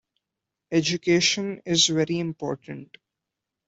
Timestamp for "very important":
1.85-2.97